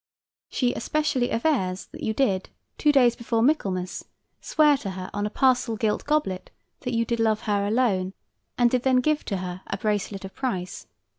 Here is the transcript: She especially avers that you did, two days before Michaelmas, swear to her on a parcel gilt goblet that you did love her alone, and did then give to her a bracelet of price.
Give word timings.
She 0.49 0.73
especially 0.73 1.29
avers 1.29 1.85
that 1.91 2.01
you 2.01 2.11
did, 2.11 2.49
two 2.79 2.91
days 2.91 3.15
before 3.15 3.43
Michaelmas, 3.43 4.03
swear 4.41 4.75
to 4.77 4.89
her 4.89 5.11
on 5.13 5.27
a 5.27 5.29
parcel 5.29 5.77
gilt 5.77 6.05
goblet 6.05 6.49
that 6.79 6.95
you 6.95 7.05
did 7.05 7.19
love 7.19 7.41
her 7.41 7.67
alone, 7.67 8.13
and 8.57 8.71
did 8.71 8.81
then 8.81 9.01
give 9.01 9.23
to 9.25 9.37
her 9.37 9.61
a 9.67 9.77
bracelet 9.77 10.25
of 10.25 10.33
price. 10.33 10.87